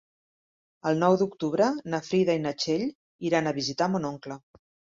El 0.91 0.97
nou 1.03 1.17
d'octubre 1.23 1.67
na 1.95 2.01
Frida 2.09 2.37
i 2.39 2.43
na 2.47 2.55
Txell 2.65 2.89
iran 3.33 3.51
a 3.53 3.57
visitar 3.61 3.93
mon 3.95 4.13
oncle. 4.15 4.43